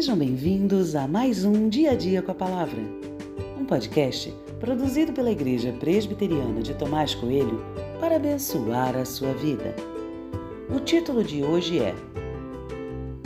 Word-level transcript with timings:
Sejam 0.00 0.16
bem-vindos 0.16 0.96
a 0.96 1.06
mais 1.06 1.44
um 1.44 1.68
Dia 1.68 1.90
a 1.90 1.94
Dia 1.94 2.22
com 2.22 2.32
a 2.32 2.34
Palavra, 2.34 2.80
um 3.60 3.66
podcast 3.66 4.34
produzido 4.58 5.12
pela 5.12 5.30
Igreja 5.30 5.74
Presbiteriana 5.78 6.62
de 6.62 6.72
Tomás 6.72 7.14
Coelho 7.14 7.62
para 8.00 8.16
abençoar 8.16 8.96
a 8.96 9.04
sua 9.04 9.34
vida. 9.34 9.76
O 10.74 10.80
título 10.80 11.22
de 11.22 11.44
hoje 11.44 11.80
é 11.80 11.94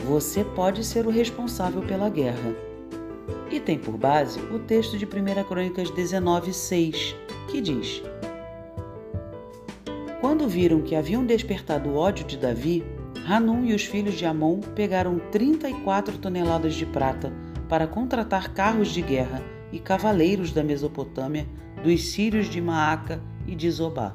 Você 0.05 0.43
pode 0.43 0.85
ser 0.85 1.07
o 1.07 1.11
responsável 1.11 1.81
pela 1.83 2.09
guerra. 2.09 2.57
E 3.53 3.61
tem 3.61 3.79
por 3.79 3.97
base 3.97 4.41
o 4.41 4.59
texto 4.59 4.99
de 4.99 5.05
1 5.05 5.45
Crônicas 5.45 5.93
19:6, 5.93 7.15
que 7.53 7.61
diz: 7.61 8.03
Quando 10.21 10.49
viram 10.49 10.83
que 10.83 10.97
haviam 10.97 11.25
despertado 11.25 11.91
o 11.91 11.95
ódio 11.95 12.27
de 12.27 12.37
Davi, 12.37 12.83
Hanum 13.27 13.65
e 13.65 13.73
os 13.73 13.85
filhos 13.87 14.17
de 14.17 14.27
Amon 14.27 14.61
pegaram 14.61 15.19
34 15.19 16.19
toneladas 16.19 16.75
de 16.75 16.85
prata 16.85 17.33
para 17.71 17.87
contratar 17.87 18.53
carros 18.53 18.89
de 18.89 19.01
guerra 19.01 19.43
e 19.73 19.79
cavaleiros 19.79 20.53
da 20.53 20.63
Mesopotâmia, 20.63 21.47
dos 21.83 22.09
sírios 22.09 22.51
de 22.51 22.61
Maaca 22.61 23.23
e 23.47 23.55
de 23.55 23.71
Zobá. 23.71 24.15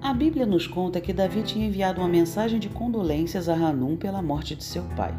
A 0.00 0.14
Bíblia 0.14 0.46
nos 0.46 0.66
conta 0.66 1.02
que 1.02 1.12
Davi 1.12 1.42
tinha 1.42 1.66
enviado 1.66 2.00
uma 2.00 2.08
mensagem 2.08 2.58
de 2.58 2.70
condolências 2.70 3.46
a 3.46 3.54
Hanum 3.54 3.94
pela 3.94 4.22
morte 4.22 4.56
de 4.56 4.64
seu 4.64 4.82
pai 4.96 5.14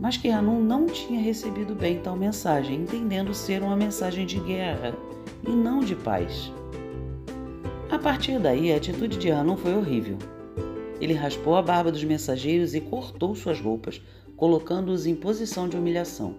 mas 0.00 0.16
que 0.16 0.30
Hanun 0.30 0.62
não 0.62 0.86
tinha 0.86 1.20
recebido 1.20 1.74
bem 1.74 1.98
tal 1.98 2.16
mensagem, 2.16 2.80
entendendo 2.80 3.34
ser 3.34 3.62
uma 3.62 3.76
mensagem 3.76 4.24
de 4.24 4.40
guerra 4.40 4.94
e 5.46 5.50
não 5.50 5.80
de 5.80 5.94
paz. 5.94 6.50
A 7.90 7.98
partir 7.98 8.38
daí, 8.38 8.72
a 8.72 8.76
atitude 8.76 9.18
de 9.18 9.30
Hanun 9.30 9.58
foi 9.58 9.74
horrível. 9.74 10.16
Ele 11.00 11.12
raspou 11.12 11.54
a 11.56 11.62
barba 11.62 11.92
dos 11.92 12.02
mensageiros 12.02 12.74
e 12.74 12.80
cortou 12.80 13.34
suas 13.34 13.60
roupas, 13.60 14.00
colocando-os 14.36 15.06
em 15.06 15.14
posição 15.14 15.68
de 15.68 15.76
humilhação. 15.76 16.34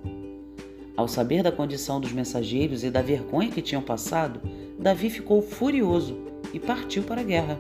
Ao 0.98 1.08
saber 1.08 1.44
da 1.44 1.52
condição 1.52 2.02
dos 2.02 2.12
mensageiros 2.12 2.84
e 2.84 2.90
da 2.90 3.02
vergonha 3.02 3.52
que 3.52 3.62
tinham 3.62 3.82
passado, 3.82 4.42
Davi 4.80 5.10
ficou 5.10 5.42
furioso 5.42 6.18
e 6.54 6.60
partiu 6.60 7.04
para 7.04 7.22
a 7.22 7.24
guerra. 7.24 7.60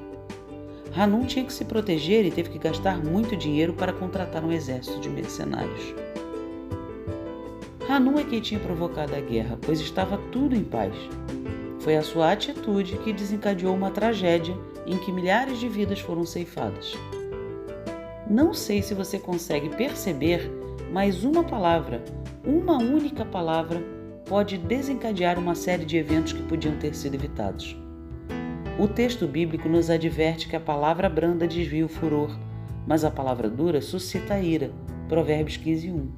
Hanun 0.95 1.25
tinha 1.25 1.45
que 1.45 1.53
se 1.53 1.63
proteger 1.63 2.25
e 2.25 2.31
teve 2.31 2.49
que 2.49 2.59
gastar 2.59 3.03
muito 3.03 3.35
dinheiro 3.35 3.73
para 3.73 3.93
contratar 3.93 4.43
um 4.43 4.51
exército 4.51 4.99
de 4.99 5.09
mercenários. 5.09 5.93
Hanun 7.87 8.19
é 8.19 8.23
quem 8.23 8.41
tinha 8.41 8.59
provocado 8.59 9.15
a 9.15 9.19
guerra, 9.19 9.57
pois 9.61 9.79
estava 9.79 10.17
tudo 10.31 10.55
em 10.55 10.63
paz. 10.63 10.93
Foi 11.79 11.95
a 11.95 12.01
sua 12.01 12.31
atitude 12.31 12.97
que 12.99 13.11
desencadeou 13.11 13.73
uma 13.73 13.89
tragédia 13.89 14.55
em 14.85 14.97
que 14.97 15.11
milhares 15.11 15.59
de 15.59 15.67
vidas 15.67 15.99
foram 15.99 16.25
ceifadas. 16.25 16.93
Não 18.29 18.53
sei 18.53 18.81
se 18.81 18.93
você 18.93 19.17
consegue 19.17 19.69
perceber, 19.69 20.49
mas 20.91 21.23
uma 21.23 21.43
palavra, 21.43 22.03
uma 22.45 22.77
única 22.77 23.25
palavra, 23.25 23.81
pode 24.25 24.57
desencadear 24.57 25.39
uma 25.39 25.55
série 25.55 25.85
de 25.85 25.97
eventos 25.97 26.33
que 26.33 26.43
podiam 26.43 26.77
ter 26.77 26.93
sido 26.95 27.15
evitados. 27.15 27.75
O 28.79 28.87
texto 28.87 29.27
bíblico 29.27 29.67
nos 29.67 29.89
adverte 29.89 30.47
que 30.47 30.55
a 30.55 30.59
palavra 30.59 31.09
branda 31.09 31.47
desvia 31.47 31.85
o 31.85 31.89
furor, 31.89 32.37
mas 32.87 33.03
a 33.03 33.11
palavra 33.11 33.49
dura 33.49 33.81
suscita 33.81 34.35
a 34.35 34.41
ira. 34.41 34.71
Provérbios 35.09 35.57
15, 35.57 35.91
1. 35.91 36.11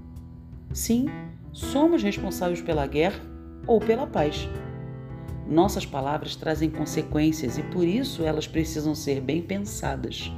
Sim, 0.71 1.05
somos 1.51 2.03
responsáveis 2.03 2.61
pela 2.61 2.85
guerra 2.85 3.19
ou 3.65 3.79
pela 3.79 4.05
paz. 4.05 4.47
Nossas 5.49 5.85
palavras 5.85 6.35
trazem 6.35 6.69
consequências 6.69 7.57
e 7.57 7.63
por 7.63 7.83
isso 7.83 8.23
elas 8.23 8.47
precisam 8.47 8.95
ser 8.95 9.19
bem 9.19 9.41
pensadas. 9.41 10.31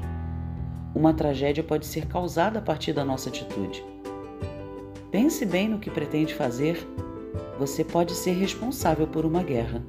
Uma 0.95 1.13
tragédia 1.13 1.63
pode 1.63 1.85
ser 1.85 2.07
causada 2.07 2.59
a 2.59 2.61
partir 2.61 2.93
da 2.93 3.03
nossa 3.03 3.29
atitude. 3.29 3.83
Pense 5.11 5.45
bem 5.45 5.67
no 5.67 5.79
que 5.79 5.91
pretende 5.91 6.33
fazer. 6.33 6.77
Você 7.59 7.83
pode 7.83 8.13
ser 8.13 8.31
responsável 8.31 9.05
por 9.05 9.25
uma 9.25 9.43
guerra. 9.43 9.83